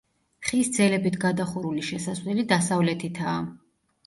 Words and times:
ხის 0.45 0.71
ძელებით 0.77 1.17
გადახურული 1.25 1.83
შესასვლელი 1.89 2.47
დასავლეთითაა. 2.55 3.39